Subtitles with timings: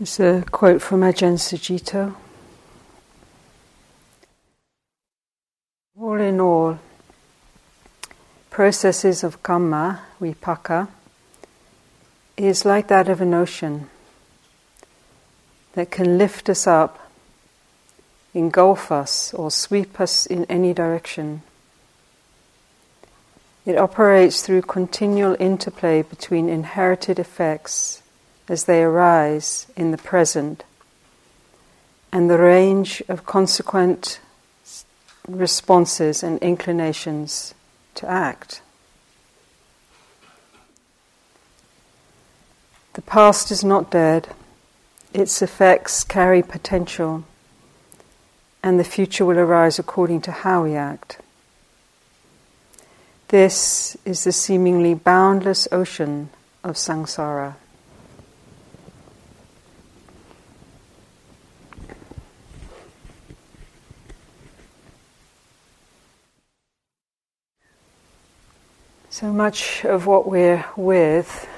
[0.00, 2.14] It's a quote from Ajahn Sucitto.
[6.00, 6.78] All in all,
[8.48, 10.86] processes of karma, vipaka,
[12.36, 13.90] is like that of an ocean
[15.72, 17.10] that can lift us up,
[18.34, 21.42] engulf us, or sweep us in any direction.
[23.66, 28.04] It operates through continual interplay between inherited effects
[28.48, 30.64] as they arise in the present
[32.12, 34.20] and the range of consequent
[35.28, 37.54] responses and inclinations
[37.94, 38.62] to act.
[42.94, 44.28] The past is not dead,
[45.12, 47.24] its effects carry potential,
[48.62, 51.18] and the future will arise according to how we act.
[53.28, 56.30] This is the seemingly boundless ocean
[56.64, 57.54] of samsara.
[69.18, 71.48] So much of what we're with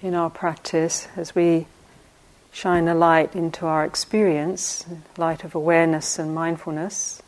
[0.00, 1.66] in our practice as we
[2.50, 4.86] shine a light into our experience,
[5.18, 7.22] light of awareness and mindfulness,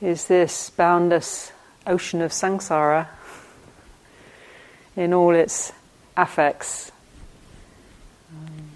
[0.00, 1.50] is this boundless
[1.84, 3.08] ocean of samsara
[4.94, 5.72] in all its
[6.16, 6.92] affects.
[8.30, 8.70] Um,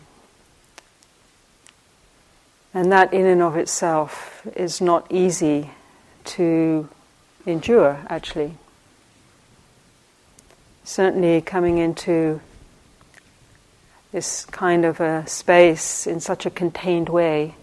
[2.75, 5.71] and that, in and of itself, is not easy
[6.25, 6.89] to
[7.47, 8.59] endure, actually.
[10.87, 12.43] Certainly, coming into
[14.13, 17.55] this kind of a space in such a contained way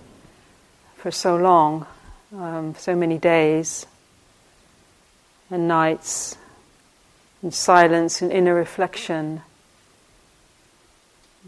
[0.98, 1.86] for so long,
[2.36, 3.86] um, so many days,
[5.52, 6.36] and nights,
[7.44, 9.44] in silence and inner reflection,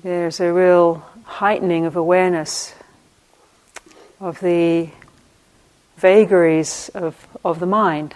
[0.03, 2.75] there's a real heightening of awareness
[4.19, 4.89] of the
[5.97, 8.13] vagaries of, of the mind.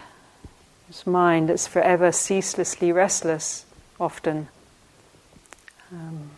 [0.88, 3.66] This mind that's forever ceaselessly restless,
[4.00, 4.48] often.
[5.92, 6.32] Um,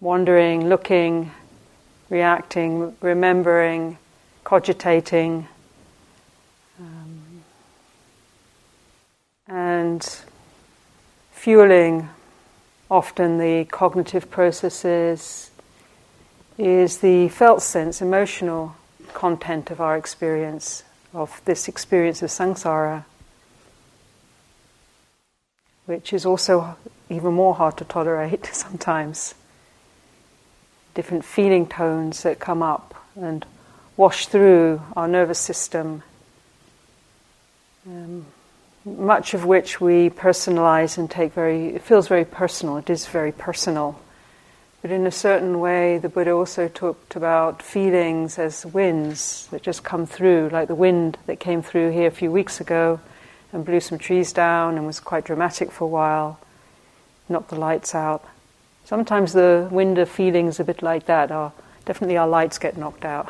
[0.00, 1.30] wandering, looking,
[2.08, 3.98] reacting, remembering,
[4.44, 5.46] cogitating.
[6.80, 7.42] Um,
[9.46, 10.20] and
[11.32, 12.08] fueling
[12.90, 15.50] often the cognitive processes
[16.58, 18.74] is the felt sense, emotional
[19.14, 20.82] content of our experience,
[21.12, 23.04] of this experience of samsara,
[25.86, 26.76] which is also
[27.08, 29.34] even more hard to tolerate sometimes.
[30.94, 33.44] Different feeling tones that come up and
[33.96, 36.02] wash through our nervous system.
[37.86, 38.26] Um,
[38.84, 43.32] much of which we personalize and take very, it feels very personal, it is very
[43.32, 44.00] personal.
[44.82, 49.84] But in a certain way, the Buddha also talked about feelings as winds that just
[49.84, 53.00] come through, like the wind that came through here a few weeks ago
[53.52, 56.40] and blew some trees down and was quite dramatic for a while,
[57.28, 58.24] knocked the lights out.
[58.84, 61.52] Sometimes the wind of feelings a bit like that are
[61.84, 63.28] definitely our lights get knocked out.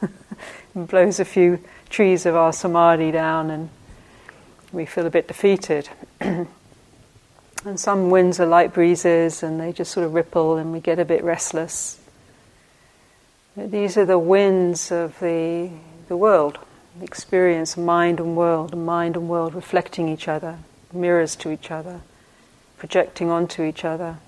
[0.74, 1.58] and blows a few
[1.90, 3.68] trees of our samadhi down and
[4.72, 5.88] we feel a bit defeated.
[7.64, 10.98] and some winds are light breezes and they just sort of ripple and we get
[10.98, 11.98] a bit restless.
[13.56, 15.70] These are the winds of the,
[16.08, 16.58] the world,
[16.98, 20.58] the experience, mind and world, mind and world reflecting each other,
[20.92, 22.00] mirrors to each other,
[22.78, 24.18] projecting onto each other.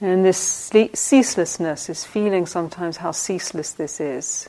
[0.00, 0.38] And this
[0.94, 4.48] ceaselessness is feeling sometimes how ceaseless this is.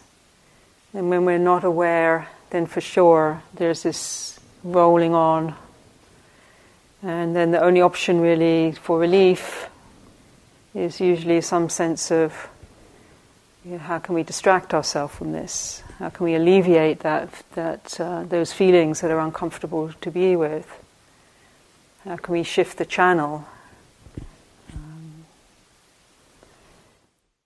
[0.93, 5.55] And when we're not aware then for sure there's this rolling on.
[7.01, 9.69] And then the only option really for relief
[10.75, 12.49] is usually some sense of
[13.65, 15.83] you know, how can we distract ourselves from this?
[15.97, 20.67] How can we alleviate that, that uh, those feelings that are uncomfortable to be with?
[22.05, 23.45] How can we shift the channel?
[24.73, 25.25] Um,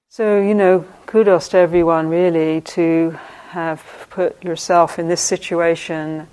[0.10, 3.18] so, you know, kudos to everyone really to
[3.50, 6.28] have put yourself in this situation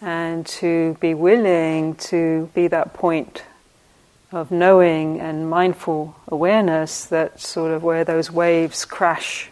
[0.00, 3.44] and to be willing to be that point
[4.32, 9.50] of knowing and mindful awareness that sort of where those waves crash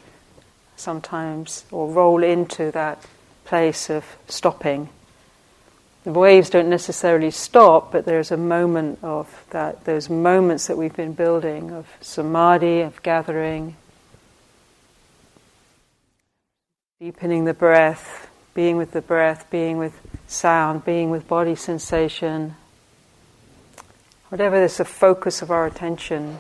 [0.77, 3.05] sometimes or roll into that
[3.45, 4.89] place of stopping.
[6.03, 10.95] The waves don't necessarily stop, but there's a moment of that, those moments that we've
[10.95, 13.77] been building of samadhi, of gathering,
[17.01, 18.24] Deepening the breath,
[18.55, 22.55] being with the breath, being with sound, being with body sensation,
[24.29, 26.39] whatever is the focus of our attention,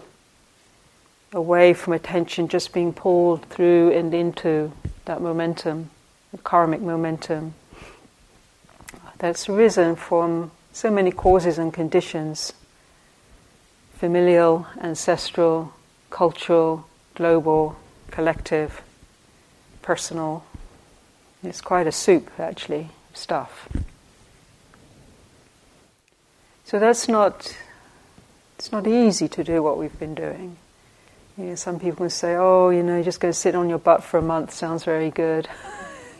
[1.32, 4.72] away from attention just being pulled through and into
[5.05, 5.90] that momentum,
[6.31, 7.55] the karmic momentum
[9.19, 12.52] that's arisen from so many causes and conditions
[13.94, 15.72] familial, ancestral,
[16.10, 17.75] cultural, global,
[18.10, 18.82] collective,
[19.81, 20.44] personal.
[21.44, 23.69] It's quite a soup, actually, stuff.
[26.64, 27.55] So that's not,
[28.58, 30.56] it's not easy to do what we've been doing.
[31.37, 34.02] You know, some people can say, oh, you know, just go sit on your butt
[34.02, 35.46] for a month, sounds very good.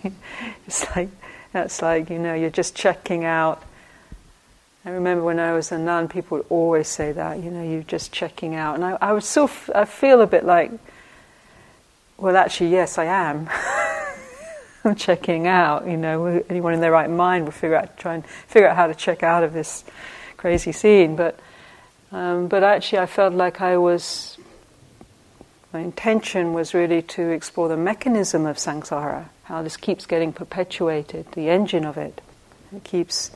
[0.67, 1.09] it's like,
[1.53, 3.63] that's like, you know, you're just checking out.
[4.85, 7.83] I remember when I was a nun, people would always say that, you know, you're
[7.83, 8.75] just checking out.
[8.75, 10.73] And I, I would still, f- I feel a bit like,
[12.19, 13.49] well, actually, yes, I am.
[14.97, 18.69] Checking out, you know, anyone in their right mind would figure out, try and figure
[18.69, 19.85] out how to check out of this
[20.37, 21.17] crazy scene.
[21.17, 21.39] But,
[22.13, 24.39] um, but actually, I felt like I was
[25.75, 31.27] my intention was really to explore the mechanism of samsara, how this keeps getting perpetuated,
[31.33, 32.21] the engine of it.
[32.75, 33.33] It keeps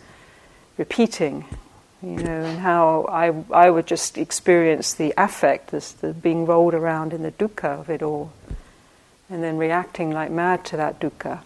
[0.76, 1.46] repeating,
[2.00, 6.74] you know, and how I, I would just experience the affect, this, the being rolled
[6.74, 8.32] around in the dukkha of it all,
[9.30, 11.40] and then reacting like mad to that dukkha.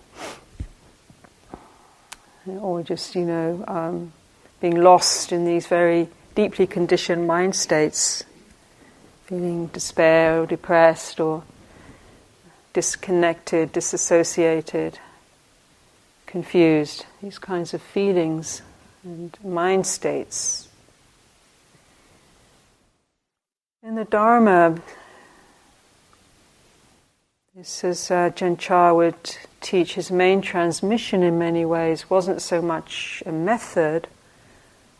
[2.46, 4.12] Or just, you know, um,
[4.60, 8.24] being lost in these very deeply conditioned mind states
[9.32, 11.42] feeling despair or depressed or
[12.74, 14.98] disconnected, disassociated,
[16.26, 18.60] confused, these kinds of feelings
[19.02, 20.68] and mind states.
[23.82, 24.82] In the Dharma,
[27.54, 28.30] this is uh,
[28.94, 34.08] would teach his main transmission in many ways wasn't so much a method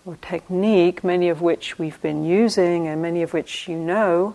[0.04, 4.34] or technique, many of which we've been using and many of which you know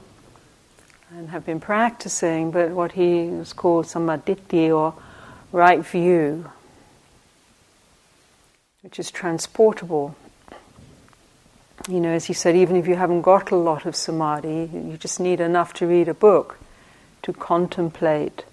[1.11, 4.95] and have been practicing, but what he was called sammaditthi or
[5.51, 6.49] right view,
[8.81, 10.15] which is transportable.
[11.87, 14.97] You know, as he said, even if you haven't got a lot of samadhi, you
[14.97, 16.57] just need enough to read a book
[17.27, 18.45] to contemplate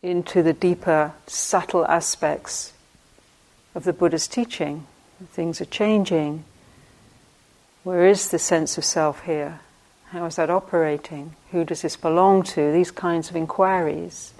[0.00, 2.72] into the deeper, subtle aspects
[3.74, 4.86] of the Buddha's teaching
[5.32, 6.44] things are changing.
[7.82, 9.58] Where is the sense of self here?
[10.10, 11.34] How is that operating?
[11.50, 12.70] Who does this belong to?
[12.70, 14.32] These kinds of inquiries.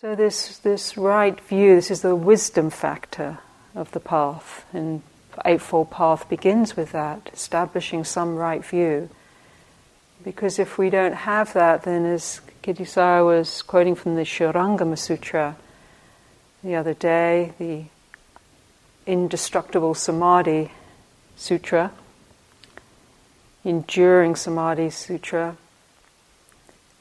[0.00, 3.40] So this this right view, this is the wisdom factor
[3.74, 5.02] of the path, and
[5.44, 9.10] Eightfold Path begins with that, establishing some right view.
[10.24, 15.56] Because if we don't have that, then as Kittisaro was quoting from the Shurangama Sutra
[16.62, 17.84] the other day, the
[19.06, 20.72] indestructible samadhi
[21.36, 21.92] sutra,
[23.64, 25.58] enduring samadhi sutra,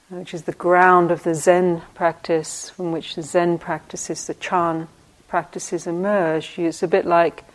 [0.09, 4.89] which is the ground of the Zen practice, from which the Zen practices, the Chan
[5.29, 6.59] practices emerge.
[6.59, 7.45] It's a bit like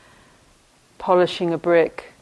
[0.96, 2.12] polishing a brick,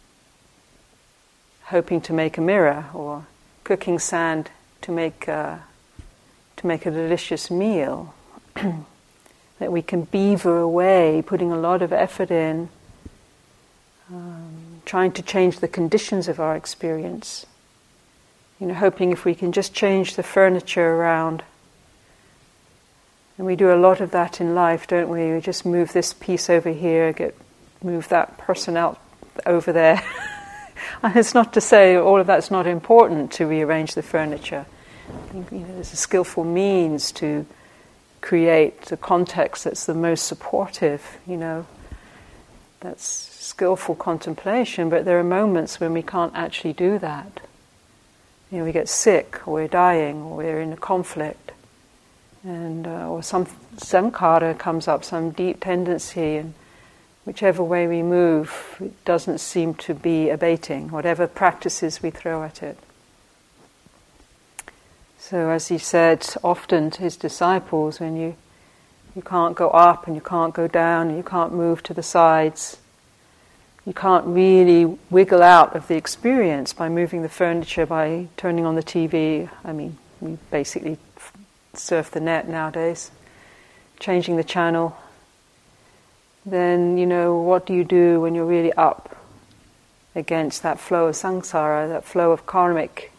[1.67, 3.25] hoping to make a mirror, or
[3.67, 4.49] cooking sand
[4.81, 5.61] to make a,
[6.57, 8.15] to make a delicious meal.
[9.59, 12.69] that we can beaver away, putting a lot of effort in,
[14.09, 17.45] um, trying to change the conditions of our experience.
[18.61, 21.43] You know, hoping if we can just change the furniture around.
[23.37, 25.33] And we do a lot of that in life, don't we?
[25.33, 27.37] We just move this piece over here, get
[27.83, 29.00] move that person out
[29.45, 30.00] over there.
[31.02, 34.66] and it's not to say all of that's not important to rearrange the furniture.
[35.09, 37.47] I think you know, there's a skillful means to
[38.21, 41.66] create the context that's the most supportive, you know.
[42.80, 47.40] That's skillful contemplation, but there are moments when we can't actually do that.
[48.50, 51.52] You know, we get sick, or we're dying, or we're in a conflict,
[52.42, 56.54] and uh, or some samkhara comes up, some deep tendency, and
[57.26, 62.62] whichever way we move, it doesn't seem to be abating, whatever practices we throw at
[62.62, 62.78] it.
[65.18, 68.37] So, as he said often to his disciples, when you,
[69.16, 72.02] you can't go up and you can't go down and you can't move to the
[72.02, 72.76] sides,
[73.85, 78.76] you can't really wiggle out of the experience by moving the furniture, by turning on
[78.76, 79.50] the TV.
[79.64, 80.97] I mean, we basically
[81.75, 83.11] surf the net nowadays,
[83.99, 84.97] changing the channel.
[86.47, 89.17] Then, you know, what do you do when you're really up
[90.15, 93.12] against that flow of samsara, that flow of karmic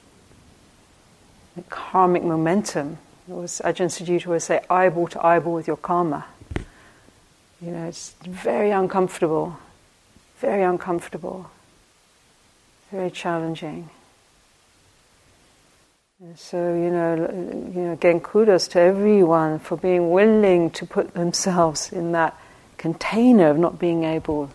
[1.69, 2.98] karmic momentum.
[3.29, 6.25] It was Ajahn Sucitto would say, eyeball to eyeball with your karma.
[7.62, 9.57] You know, it's very uncomfortable.
[10.39, 11.50] very uncomfortable,
[12.91, 13.89] very challenging.
[16.19, 17.15] And so you know,
[17.75, 22.36] you know, again, kudos to everyone for being willing to put themselves in that
[22.77, 24.50] container of not being able.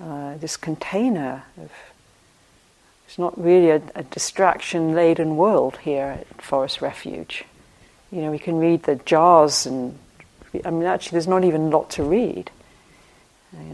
[0.00, 1.70] Uh, this container of
[3.06, 7.44] it's not really a, a distraction-laden world here at Forest Refuge.
[8.10, 9.98] You know, we can read the jars, and
[10.64, 12.50] I mean, actually, there's not even a lot to read.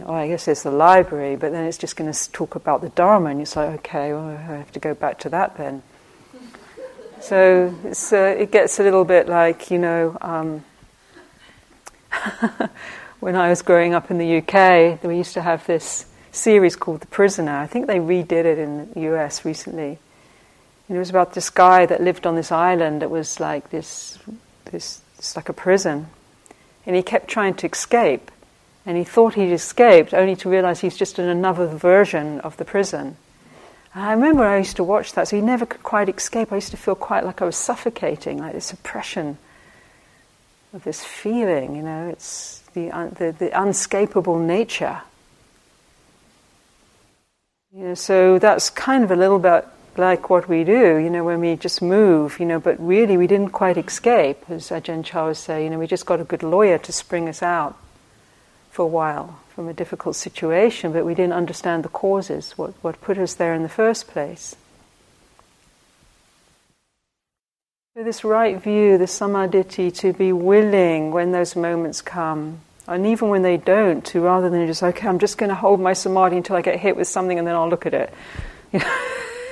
[0.04, 2.90] Oh, I guess there's the library, but then it's just going to talk about the
[2.90, 5.82] Dharma, and it's like, okay, well, I have to go back to that then.
[7.20, 10.64] So uh, it gets a little bit like, you know, um,
[13.22, 17.02] when I was growing up in the UK, we used to have this series called
[17.02, 17.56] The Prisoner.
[17.56, 20.00] I think they redid it in the US recently.
[20.88, 24.18] And it was about this guy that lived on this island that was like this,
[24.72, 26.08] this, it's like a prison.
[26.84, 28.28] And he kept trying to escape.
[28.84, 32.64] And he thought he'd escaped, only to realize he's just in another version of the
[32.64, 33.16] prison.
[33.94, 36.50] And I remember I used to watch that, so he never could quite escape.
[36.50, 39.38] I used to feel quite like I was suffocating, like this oppression
[40.74, 42.88] of this feeling, you know, it's the,
[43.18, 45.02] the, the unscapable nature
[47.74, 51.24] you know, so that's kind of a little bit like what we do, you know,
[51.24, 55.26] when we just move, you know, but really we didn't quite escape, as Ajahn Chah
[55.26, 57.78] would say, you know, we just got a good lawyer to spring us out
[58.70, 63.00] for a while from a difficult situation, but we didn't understand the causes, what, what
[63.00, 64.54] put us there in the first place.
[67.94, 73.28] So this right view, the samadhi, to be willing when those moments come, and even
[73.28, 76.38] when they don't, to rather than just, okay, I'm just going to hold my samadhi
[76.38, 78.14] until I get hit with something and then I'll look at it.
[78.72, 78.98] You know,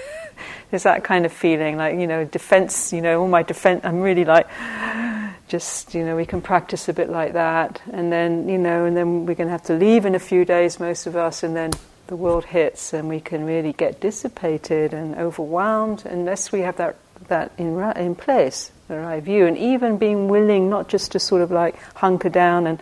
[0.70, 4.00] there's that kind of feeling, like, you know, defense, you know, all my defense, I'm
[4.00, 4.48] really like,
[5.48, 7.82] just, you know, we can practice a bit like that.
[7.92, 10.46] And then, you know, and then we're going to have to leave in a few
[10.46, 11.72] days, most of us, and then
[12.06, 16.96] the world hits and we can really get dissipated and overwhelmed unless we have that,
[17.30, 19.46] that in, in place, the right view.
[19.46, 22.80] And even being willing not just to sort of like hunker down and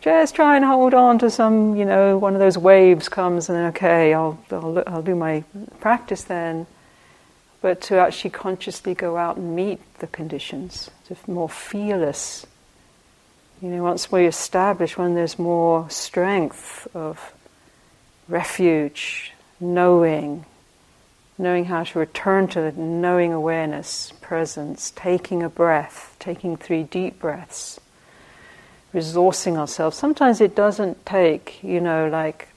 [0.00, 3.58] just try and hold on to some, you know, one of those waves comes and
[3.58, 5.44] then, okay, I'll, I'll, I'll do my
[5.80, 6.66] practice then.
[7.60, 12.46] But to actually consciously go out and meet the conditions, to more fearless.
[13.60, 17.34] You know, once we establish, when there's more strength of
[18.26, 20.46] refuge, knowing,
[21.40, 27.18] knowing how to return to the knowing awareness, presence, taking a breath, taking three deep
[27.18, 27.80] breaths
[28.92, 29.96] resourcing ourselves.
[29.96, 32.48] Sometimes it doesn't take, you know, like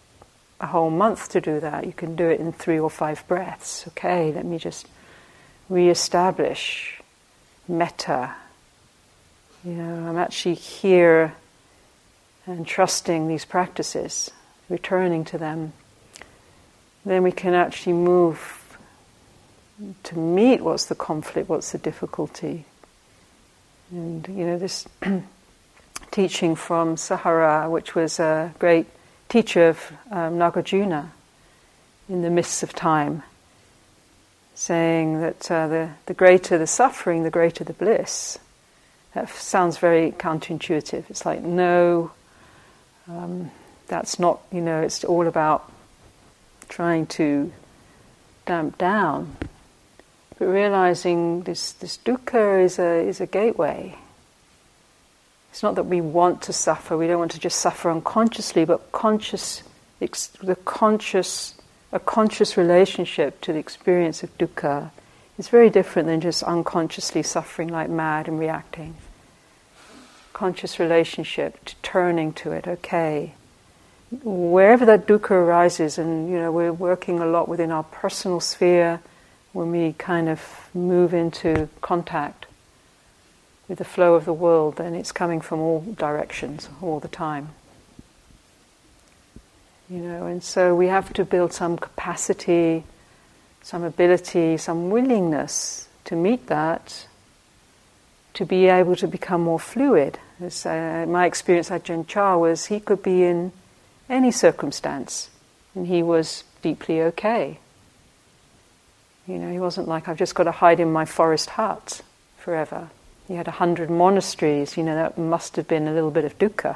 [0.59, 1.85] a whole month to do that.
[1.85, 3.85] You can do it in three or five breaths.
[3.89, 4.87] Okay, let me just
[5.69, 7.01] re-establish
[7.67, 8.33] metta.
[9.63, 11.35] You know, I'm actually here
[12.45, 14.31] and trusting these practices,
[14.69, 15.73] returning to them.
[17.05, 18.62] Then we can actually move
[20.03, 22.65] to meet what's the conflict, what's the difficulty.
[23.91, 24.87] And you know, this
[26.11, 28.87] teaching from Saraha, which was a great
[29.29, 31.09] teacher of um, Nagarjuna
[32.07, 33.23] in the mists of time,
[34.55, 38.37] saying that uh, the, the greater the suffering, the greater the bliss.
[39.13, 41.09] That sounds very counterintuitive.
[41.09, 42.11] It's like, no,
[43.07, 43.51] um,
[43.87, 45.71] that's not, you know, it's all about
[46.69, 47.51] trying to
[48.45, 49.35] damp down.
[50.37, 53.95] But realizing this, this dukkha is a, is a gateway
[55.53, 58.91] it's not that we want to suffer, we don't want to just suffer unconsciously, but
[58.91, 59.61] conscious,
[59.99, 61.53] the conscious,
[61.91, 64.89] a conscious relationship to the experience of dukkha
[65.37, 68.95] is very different than just unconsciously suffering like mad and reacting.
[70.33, 73.35] Conscious relationship to turning to it, okay.
[74.23, 79.01] Wherever that dukkha arises, and you know, we're working a lot within our personal sphere
[79.53, 82.47] when we kind of move into contact
[83.67, 87.49] with the flow of the world, then it's coming from all directions all the time.
[89.89, 92.83] You know, and so we have to build some capacity,
[93.61, 97.07] some ability, some willingness to meet that,
[98.33, 100.17] to be able to become more fluid.
[100.41, 103.51] As, uh, my experience at Ajahn Chah was he could be in
[104.09, 105.29] any circumstance
[105.75, 107.59] and he was deeply okay.
[109.27, 112.01] You know, he wasn't like, I've just got to hide in my forest hut
[112.37, 112.89] forever.
[113.27, 116.37] He had a hundred monasteries, you know, that must have been a little bit of
[116.37, 116.75] dukkha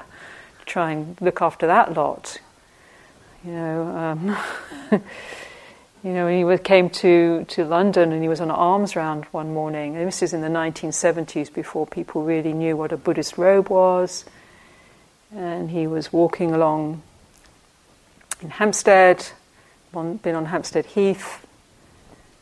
[0.60, 2.40] to try and look after that lot.
[3.44, 4.38] You know, um,
[6.04, 9.26] you know, when he came to, to London and he was on an alms round
[9.26, 13.38] one morning, and this is in the 1970s before people really knew what a Buddhist
[13.38, 14.24] robe was,
[15.36, 17.02] and he was walking along
[18.42, 19.28] in Hampstead,
[19.92, 21.46] been on Hampstead Heath.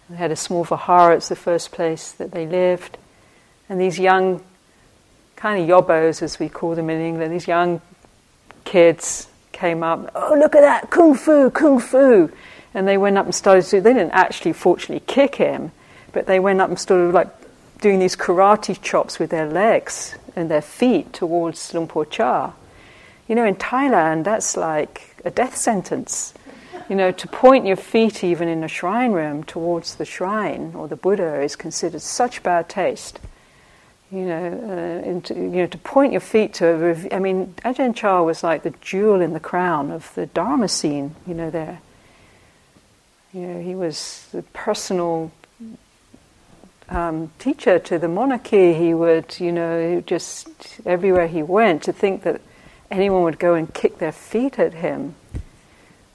[0.10, 2.98] They had a small vihara, it's the first place that they lived.
[3.70, 4.44] And these young,
[5.36, 7.82] kind of yobbos as we call them in England, these young
[8.64, 12.30] kids came up, oh, look at that, kung fu, kung fu.
[12.74, 15.72] And they went up and started to, they didn't actually fortunately kick him,
[16.12, 17.30] but they went up and started like
[17.82, 22.52] doing these karate chops with their legs and their feet towards Luang Por Chah.
[23.28, 26.34] You know, in Thailand, that's like a death sentence.
[26.88, 30.88] You know, to point your feet even in a shrine room towards the shrine or
[30.88, 33.20] the Buddha is considered such bad taste.
[34.12, 38.44] You know, uh, you know, to point your feet to, I mean, Ajahn Chah was
[38.44, 41.80] like the jewel in the crown of the Dharma scene, you know, there.
[43.34, 45.32] You know, he was the personal
[46.88, 48.76] um, teacher to the monarchy.
[48.76, 50.48] He would, you know, just
[50.86, 52.42] everywhere he went, to think that
[52.92, 55.16] anyone would go and kick their feet at him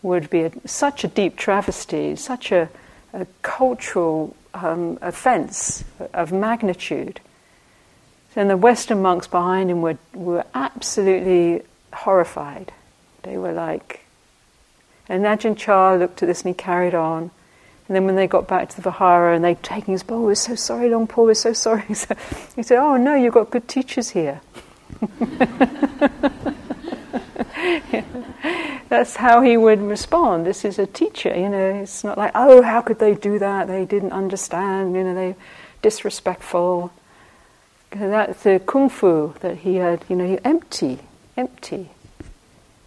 [0.02, 2.68] would be a, such a deep travesty, such a,
[3.12, 7.20] a cultural um, offense of magnitude.
[8.36, 12.72] And the Western monks behind him were, were absolutely horrified.
[13.22, 14.00] They were like,
[15.08, 17.30] and Ajahn Chah looked at this and he carried on.
[17.88, 20.36] And then when they got back to the Vihara and they'd taken his bowl, we're
[20.36, 21.82] so sorry, Luang Por, we're so sorry.
[21.88, 21.94] he
[22.62, 24.40] said, Oh no, you've got good teachers here.
[28.88, 30.46] That's how he would respond.
[30.46, 31.80] This is a teacher, you know.
[31.82, 33.68] It's not like, oh, how could they do that?
[33.68, 35.36] They didn't understand, you know, they
[35.82, 36.92] disrespectful.
[37.90, 40.98] That's the kung fu that he had, you know, he empty,
[41.36, 41.90] empty,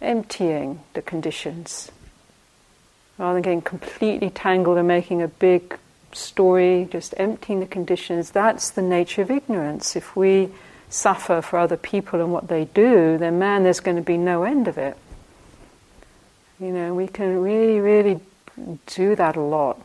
[0.00, 1.90] emptying the conditions.
[3.18, 5.78] Rather than getting completely tangled and making a big
[6.12, 9.96] story, just emptying the conditions, that's the nature of ignorance.
[9.96, 10.50] If we
[10.94, 14.44] suffer for other people and what they do, then man, there's going to be no
[14.44, 14.96] end of it.
[16.60, 18.20] You know, we can really, really
[18.86, 19.82] do that a lot.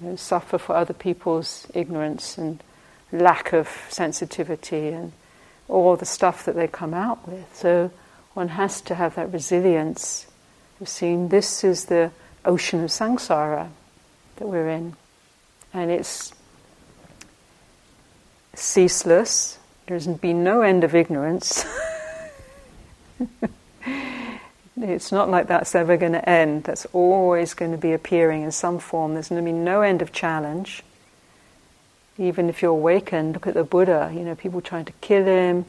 [0.00, 2.62] You know, suffer for other people's ignorance and
[3.10, 5.12] lack of sensitivity and
[5.66, 7.46] all the stuff that they come out with.
[7.56, 7.90] So
[8.34, 10.26] one has to have that resilience
[10.78, 12.10] of seeing this is the
[12.44, 13.70] ocean of samsara
[14.36, 14.94] that we're in.
[15.72, 16.34] And it's
[18.54, 19.58] ceaseless.
[19.86, 21.64] There's been no end of ignorance.
[24.76, 26.64] It's not like that's ever going to end.
[26.64, 29.14] That's always going to be appearing in some form.
[29.14, 30.82] There's going to be no end of challenge.
[32.18, 34.10] Even if you're awakened, look at the Buddha.
[34.12, 35.64] You know, people trying to kill him,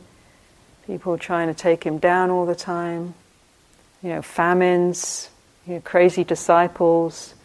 [0.88, 3.13] people trying to take him down all the time.
[4.01, 5.30] You know, famines,
[5.67, 7.36] you know, crazy disciples.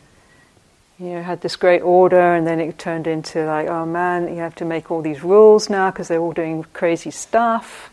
[1.01, 4.41] You know, had this great order, and then it turned into like, oh man, you
[4.41, 7.91] have to make all these rules now because they're all doing crazy stuff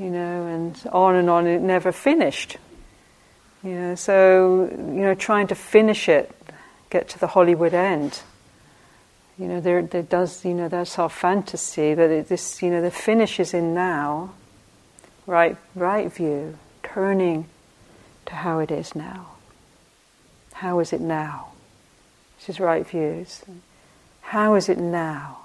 [0.00, 1.46] you know, and on and on.
[1.46, 2.56] It never finished.
[3.62, 6.34] You know, so you know, trying to finish it,
[6.88, 8.22] get to the Hollywood end.
[9.38, 10.44] You know, there, there does.
[10.44, 11.94] You know, that's our fantasy.
[11.94, 14.32] That it, this, you know, the finish is in now.
[15.26, 17.46] Right, right view, turning
[18.26, 19.32] to how it is now.
[20.54, 21.52] How is it now?
[22.40, 23.42] This is right views.
[24.22, 25.40] How is it now?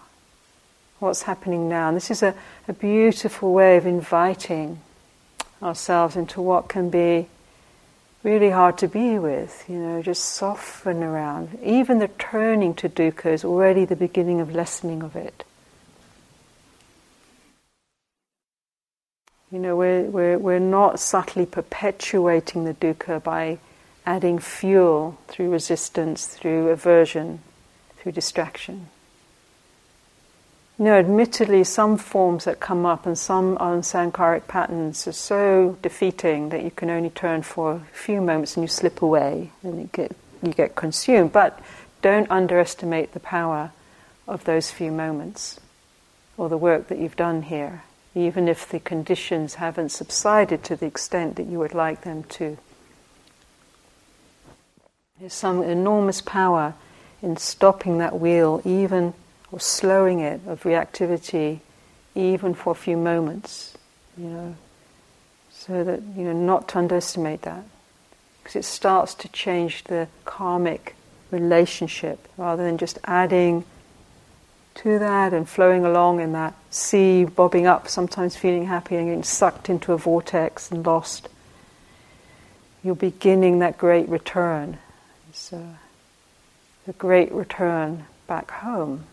[1.00, 1.90] what's happening now.
[1.90, 2.36] And this is a,
[2.68, 4.82] a beautiful way of inviting
[5.62, 7.28] ourselves into what can be
[8.24, 11.58] really hard to be with, you know, just soften around.
[11.64, 15.44] Even the turning to dukkha is already the beginning of lessening of it.
[19.52, 23.60] You know, we're, we're, we're not subtly perpetuating the dukkha by
[24.06, 27.40] adding fuel through resistance, through aversion,
[27.98, 28.88] through distraction.
[30.78, 36.50] You know, admittedly, some forms that come up and some unsankharic patterns are so defeating
[36.50, 40.16] that you can only turn for a few moments and you slip away and get,
[40.44, 41.32] you get consumed.
[41.32, 41.60] But
[42.02, 43.72] don't underestimate the power
[44.28, 45.62] of those few moments
[46.38, 50.88] or the work that you've done here, even if the conditions haven't subsided to the
[50.88, 52.58] extent that you would like them to.
[55.20, 56.74] There's some enormous power
[57.22, 59.14] in stopping that wheel, even
[59.50, 61.62] or slowing it of reactivity
[62.16, 63.78] even for a few moments,
[64.18, 64.56] you know,
[65.52, 67.64] so that, you know, not to underestimate that.
[68.44, 70.96] Because it starts to change the karmic
[71.32, 73.64] relationship rather than just adding
[74.76, 79.24] to that and flowing along in that sea, bobbing up, sometimes feeling happy and getting
[79.24, 81.30] sucked into a vortex and lost.
[82.84, 84.78] You're beginning that great return.
[85.50, 89.06] The great return back home.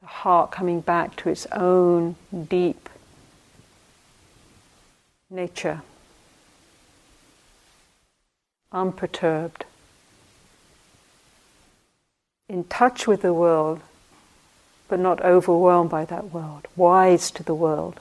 [0.00, 2.16] The heart coming back to its own
[2.48, 2.88] deep
[5.30, 5.82] nature,
[8.70, 9.64] unperturbed,
[12.48, 13.80] in touch with the world,
[14.88, 18.00] but not overwhelmed by that world, wise to the world.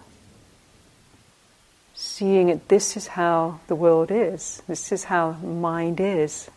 [2.02, 6.50] Seeing it, this is how the world is, this is how mind is,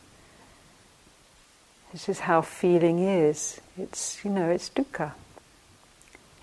[1.93, 3.61] this is how feeling is.
[3.77, 5.13] It's, you know, it's dukkha.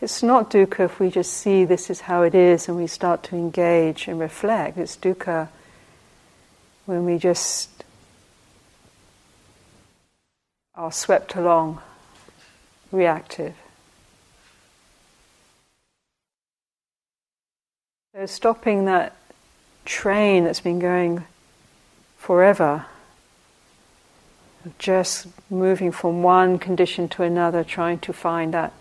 [0.01, 3.23] It's not dukkha if we just see this is how it is and we start
[3.23, 4.77] to engage and reflect.
[4.77, 5.49] It's dukkha
[6.85, 7.83] when we just
[10.75, 11.81] are swept along,
[12.91, 13.55] reactive.
[18.27, 19.15] Stopping that
[19.85, 21.25] train that's been going
[22.17, 22.85] forever,
[24.77, 28.73] just moving from one condition to another, trying to find that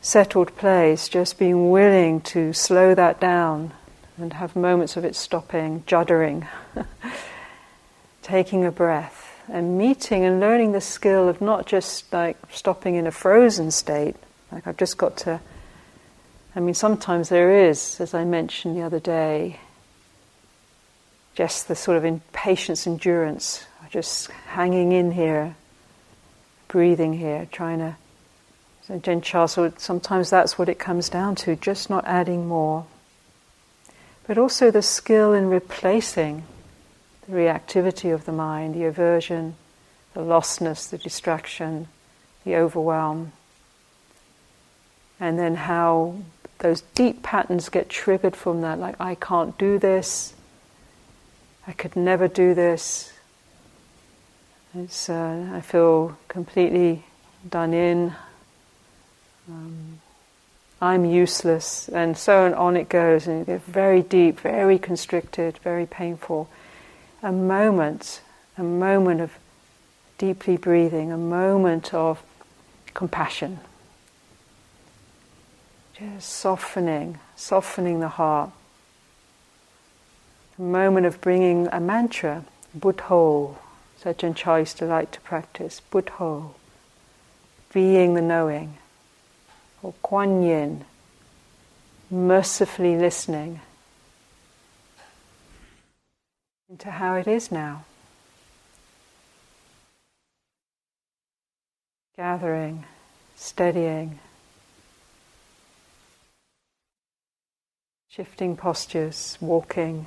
[0.00, 3.72] settled place, just being willing to slow that down
[4.18, 6.46] and have moments of it stopping, juddering,
[8.22, 13.06] taking a breath and meeting and learning the skill of not just like stopping in
[13.06, 14.16] a frozen state,
[14.50, 15.40] like I've just got to.
[16.54, 19.58] I mean, sometimes there is, as I mentioned the other day,
[21.34, 25.56] just the sort of impatience, endurance, just hanging in here,
[26.68, 27.96] breathing here, trying to.
[28.86, 32.84] So Ajahn so sometimes that's what it comes down to, just not adding more.
[34.26, 36.44] But also the skill in replacing
[37.26, 39.54] the reactivity of the mind, the aversion,
[40.12, 41.88] the lostness, the distraction,
[42.44, 43.32] the overwhelm.
[45.18, 46.16] And then how
[46.62, 50.32] those deep patterns get triggered from that, like, I can't do this,
[51.66, 53.12] I could never do this.
[54.74, 57.04] It's, uh, I feel completely
[57.48, 58.14] done in.
[59.48, 60.00] Um,
[60.80, 65.86] I'm useless, and so on it goes, and it gets very deep, very constricted, very
[65.86, 66.48] painful
[67.22, 68.20] a moment,
[68.58, 69.32] a moment of
[70.18, 72.22] deeply breathing, a moment of
[72.94, 73.60] compassion.
[76.18, 78.50] Softening, softening the heart.
[80.58, 82.44] A moment of bringing a mantra,
[82.78, 83.56] Buddho,
[83.96, 86.54] such a choice to like to practice, Buddho,
[87.72, 88.78] being the knowing,
[89.82, 90.84] or Kuan Yin,
[92.10, 93.60] mercifully listening
[96.68, 97.84] into how it is now.
[102.16, 102.84] Gathering,
[103.36, 104.18] steadying,
[108.14, 110.06] shifting postures, walking,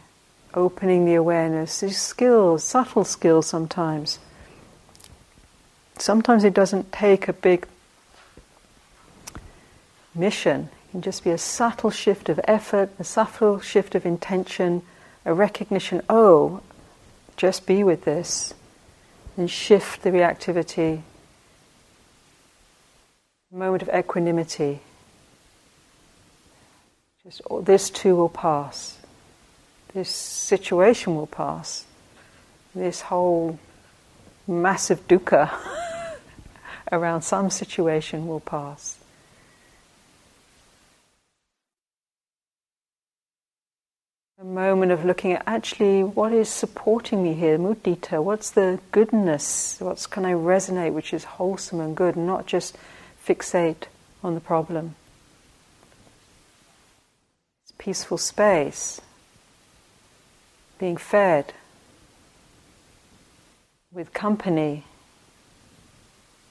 [0.53, 1.79] opening the awareness.
[1.79, 4.19] These skills, subtle skills sometimes.
[5.97, 7.67] Sometimes it doesn't take a big
[10.13, 10.69] mission.
[10.87, 14.83] It can just be a subtle shift of effort, a subtle shift of intention
[15.25, 16.61] a recognition, oh,
[17.35, 18.53] just be with this,
[19.35, 21.01] and shift the reactivity.
[23.51, 24.81] A moment of equanimity.
[27.49, 28.99] Oh, this too will pass.
[29.93, 31.85] This situation will pass.
[32.75, 33.57] This whole
[34.47, 35.49] massive dukkha
[36.91, 38.99] around some situation will pass.
[44.37, 49.77] A moment of looking at actually what is supporting me here, mudita, what's the goodness,
[49.79, 52.77] what can I resonate which is wholesome and good, and not just
[53.25, 53.85] fixate
[54.23, 54.95] on the problem.
[57.85, 58.99] Peaceful space,
[60.79, 61.53] being fed
[63.91, 64.83] with company,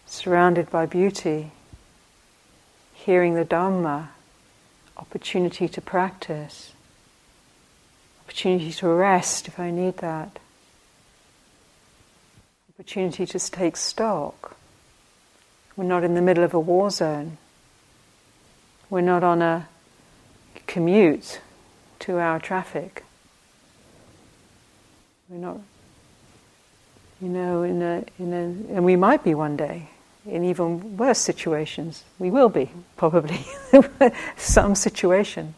[0.06, 1.50] surrounded by beauty,
[2.92, 4.10] hearing the Dhamma,
[4.96, 6.70] opportunity to practice
[8.24, 10.38] opportunity to rest if I need that,
[12.74, 14.56] opportunity to take stock.
[15.76, 17.38] We're not in the middle of a war zone.
[18.88, 19.68] We're not on a
[20.66, 21.40] commute,
[21.98, 23.04] two hour traffic.
[25.28, 25.60] We're not,
[27.20, 29.88] you know, in a, in a, and we might be one day
[30.26, 32.04] in even worse situations.
[32.18, 33.44] We will be, probably,
[34.36, 35.54] some situation.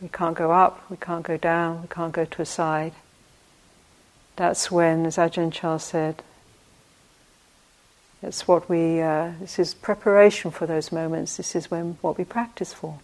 [0.00, 2.92] We can't go up, we can't go down, we can't go to a side.
[4.36, 6.22] That's when, as Ajahn Chah said,
[8.22, 12.24] it's what we, uh, this is preparation for those moments, this is when what we
[12.24, 12.98] practice for.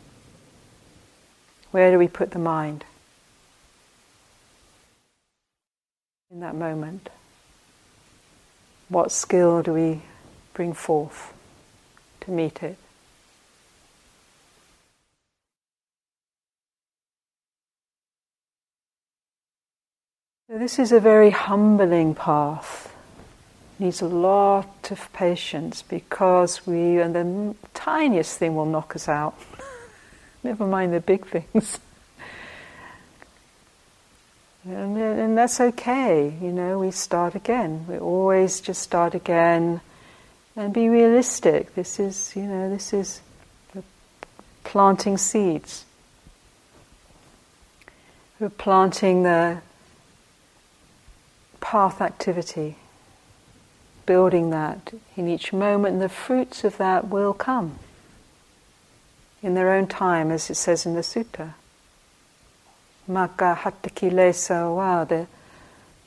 [1.77, 2.87] Where do we put the mind
[6.31, 7.11] in that moment?
[8.89, 10.01] What skill do we
[10.55, 11.35] bring forth
[12.21, 12.79] to meet it?
[20.49, 22.91] So this is a very humbling path.
[23.79, 29.11] It Needs a lot of patience because we, and the tiniest thing will knock us
[29.11, 29.35] out.
[30.47, 31.81] Never mind the big things.
[34.69, 37.87] And, and, that's okay, you know, we start again.
[37.87, 39.81] We always just start again
[40.57, 41.77] and be realistic.
[41.77, 43.21] This is, you know, this is
[44.65, 45.85] planting seeds.
[48.41, 49.59] We're planting the
[51.61, 52.75] path activity,
[54.05, 57.79] building that in each moment, and the fruits of that will come
[59.47, 61.55] in their own time, as it says in the sutta.
[63.09, 65.29] Magga hatta kilesa wow, the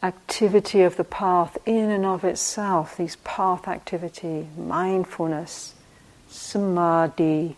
[0.04, 5.73] activity of the path in and of itself, these path activity, mindfulness,
[6.28, 7.56] samadhi,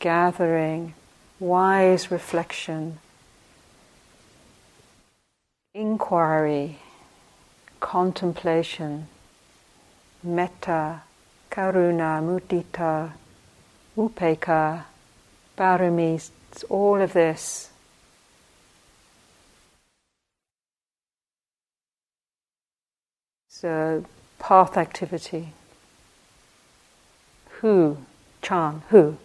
[0.00, 0.92] gathering,
[1.40, 2.98] wise reflection,
[5.72, 6.78] inquiry,
[7.80, 9.06] contemplation,
[10.22, 11.00] metta,
[11.50, 13.12] karuna, mudita,
[13.96, 14.84] upekkha,
[15.56, 16.30] parami,
[16.68, 17.70] all of this.
[23.48, 24.04] So,
[24.38, 25.52] path activity.
[27.60, 27.98] Who,
[28.42, 29.16] Chan, who?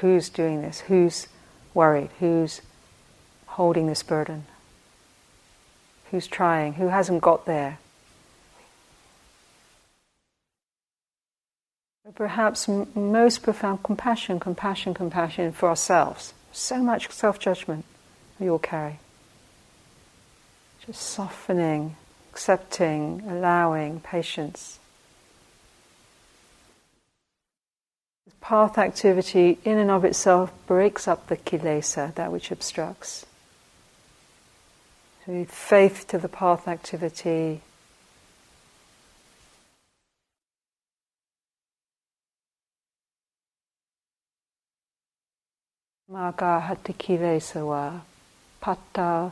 [0.00, 0.80] Who's doing this?
[0.80, 1.28] Who's
[1.72, 2.10] worried?
[2.18, 2.62] Who's
[3.46, 4.46] holding this burden?
[6.10, 6.74] Who's trying?
[6.74, 7.78] Who hasn't got there?
[12.14, 16.32] Perhaps m- most profound compassion, compassion, compassion for ourselves.
[16.52, 17.84] So much self judgment
[18.38, 18.98] we all carry.
[20.86, 21.96] Just softening,
[22.32, 24.78] accepting, allowing, patience.
[28.40, 33.26] path activity in and of itself breaks up the kilesa, that which obstructs.
[35.26, 37.60] So faith to the path activity.
[46.10, 48.00] Maga hati kilesa wa
[48.62, 49.30] pata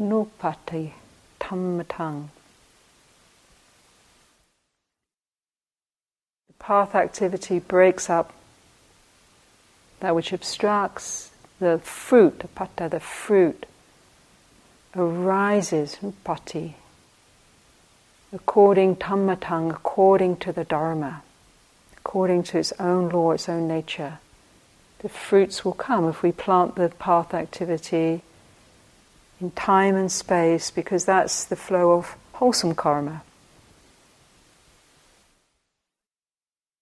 [0.00, 0.92] nupati
[1.38, 2.28] tammatang.
[6.48, 8.32] The path activity breaks up
[10.00, 13.66] that which obstructs the fruit, the pata, the fruit,
[14.96, 16.74] arises, pati,
[18.32, 21.22] according tammatang, according to the Dharma,
[21.98, 24.18] according to its own law, its own nature.
[25.00, 28.22] The fruits will come if we plant the path activity
[29.40, 33.22] in time and space, because that's the flow of wholesome karma.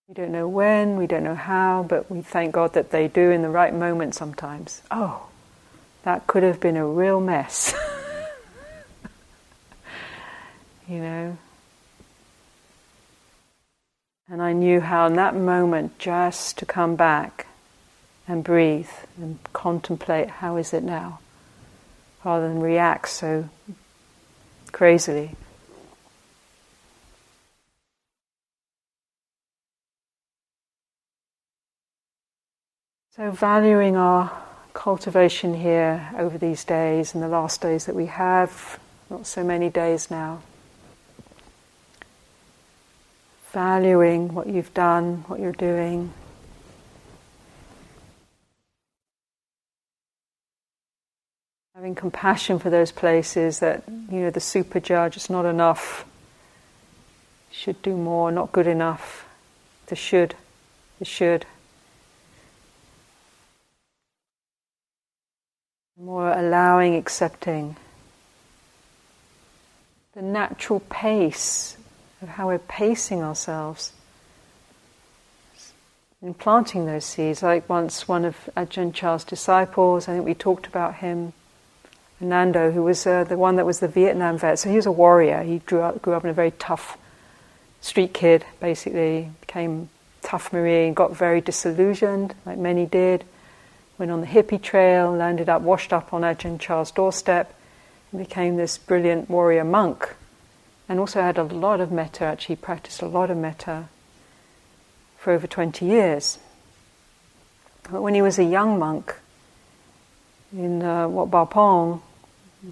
[0.08, 3.30] We don't know when, we don't know how, but we thank God that they do
[3.30, 4.82] in the right moment sometimes.
[4.90, 5.26] Oh,
[6.02, 7.74] that could have been a real mess.
[10.88, 11.38] you know?
[14.30, 17.47] And I knew how in that moment just to come back
[18.28, 21.18] and breathe and contemplate how is it now,
[22.24, 23.48] rather than react so
[24.70, 25.34] crazily.
[33.16, 34.30] So, valuing our
[34.74, 38.78] cultivation here over these days and the last days that we have,
[39.10, 40.40] not so many days now.
[43.50, 46.12] Valuing what you've done, what you're doing.
[51.78, 56.04] Having compassion for those places that, you know, the super judge, it's not enough,
[57.52, 59.28] should do more, not good enough,
[59.86, 60.34] the should,
[60.98, 61.46] the should.
[65.96, 67.76] more allowing, accepting
[70.14, 71.76] the natural pace
[72.20, 73.92] of how we're pacing ourselves
[76.20, 77.42] in planting those seeds.
[77.42, 81.32] Like once one of Ajahn Chah's disciples, I think we talked about him,
[82.20, 84.58] Nando, who was uh, the one that was the Vietnam vet.
[84.58, 85.42] So he was a warrior.
[85.42, 86.98] He grew up, grew up in a very tough
[87.80, 89.88] street kid, basically, became
[90.22, 93.24] tough marine, got very disillusioned, like many did
[93.98, 97.52] went on the hippie trail, landed up, washed up on Ajahn Chah's doorstep,
[98.12, 100.14] and became this brilliant warrior monk.
[100.88, 103.88] And also had a lot of metta, actually practiced a lot of metta
[105.18, 106.38] for over 20 years.
[107.90, 109.16] But when he was a young monk
[110.52, 112.02] in uh, Wat Pah Pong,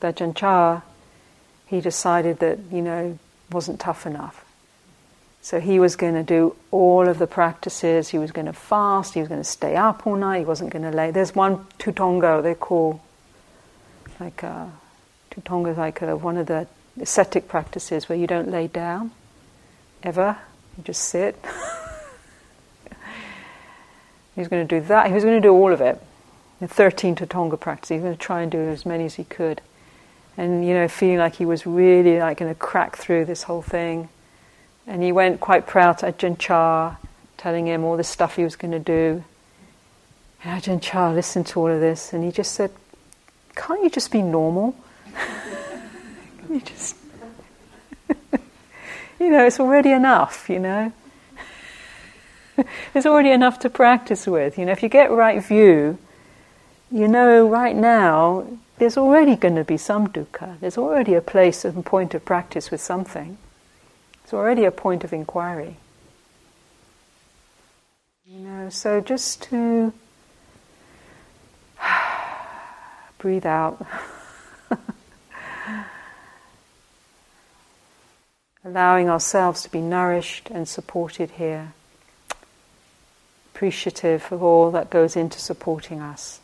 [0.01, 0.83] Chah,
[1.67, 3.19] he decided that, you know,
[3.51, 4.45] wasn't tough enough.
[5.43, 8.09] So he was going to do all of the practices.
[8.09, 9.15] He was going to fast.
[9.15, 10.41] He was going to stay up all night.
[10.41, 11.13] He wasn't going to lay.
[11.13, 13.01] There's one tutongo they call
[14.21, 14.71] like uh, a
[15.35, 16.67] Thottonga is like a, one of the
[17.01, 19.13] ascetic practices where you don't lay down
[20.03, 20.39] ever,
[20.77, 21.37] you just sit.
[24.35, 26.03] he was going to do that, he was going to do all of it.
[26.61, 29.25] The 13 Thottonga practices, he was going to try and do as many as he
[29.25, 29.61] could.
[30.37, 33.63] And, you know, feeling like he was really like going to crack through this whole
[33.63, 34.09] thing.
[34.87, 36.97] And he went quite proud to Ajahn Chah,
[37.37, 39.25] telling him all the stuff he was going to do.
[40.45, 42.71] And Ajahn Chah listened to all of this and he just said,
[43.55, 44.77] Can't you just be normal?
[46.51, 46.97] you just,
[49.19, 50.93] you know, it's already enough, you know.
[52.93, 54.59] There's already enough to practice with.
[54.59, 55.99] You know, if you get right view,
[56.91, 58.47] you know right now
[58.79, 60.61] there's already going to be some dukkha.
[60.61, 63.39] There's already a place and point of practice with something.
[64.23, 65.77] It's already a point of inquiry.
[68.27, 69.93] You know, so just to
[73.19, 73.87] breathe out.
[78.65, 81.73] Allowing ourselves to be nourished and supported here.
[83.55, 86.41] Appreciative of all that goes into supporting us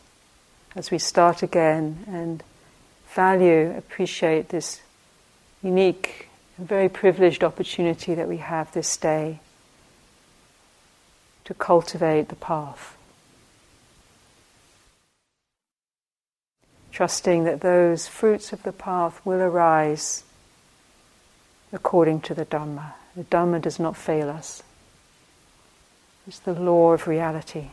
[0.74, 2.42] as we start again and
[3.14, 4.80] value, appreciate this
[5.62, 9.40] unique a very privileged opportunity that we have this day
[11.44, 12.96] to cultivate the path.
[16.92, 20.24] Trusting that those fruits of the path will arise
[21.72, 22.92] according to the Dhamma.
[23.16, 24.62] The Dhamma does not fail us,
[26.26, 27.68] it's the law of reality,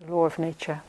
[0.00, 0.82] the law of nature.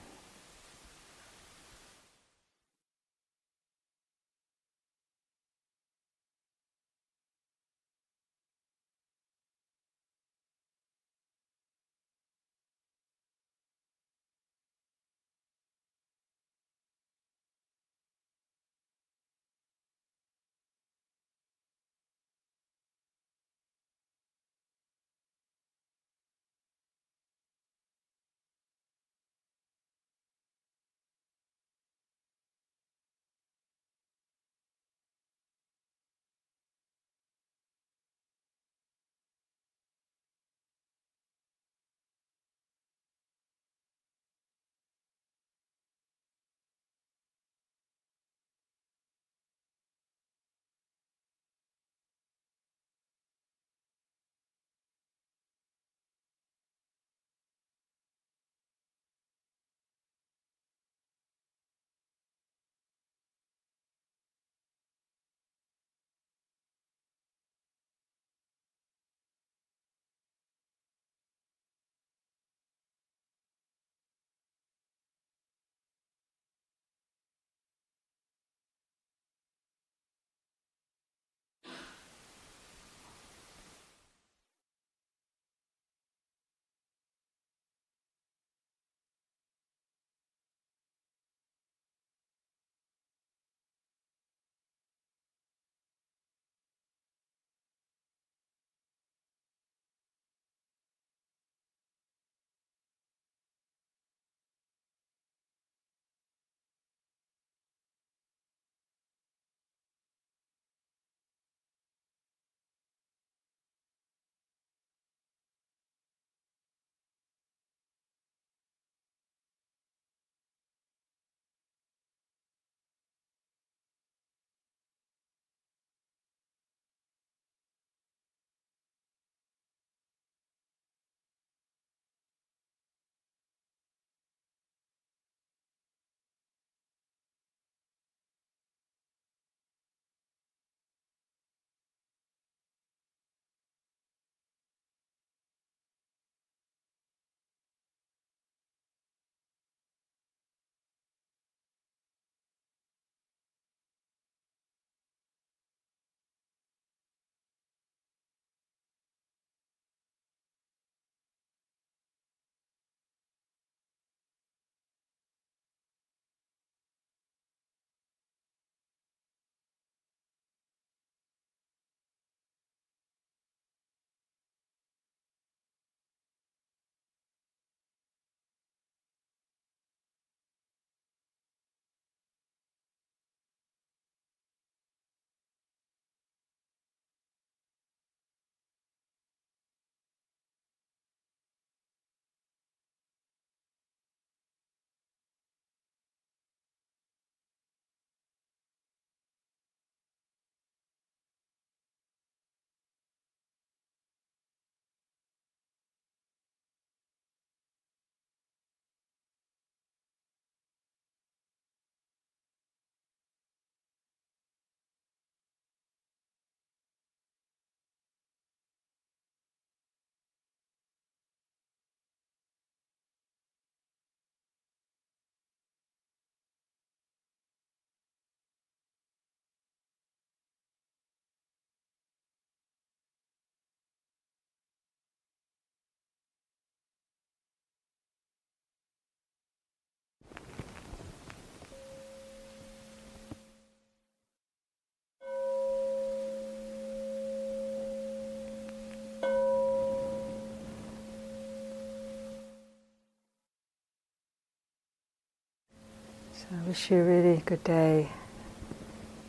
[256.52, 258.10] I wish you a really good day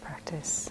[0.01, 0.71] practice.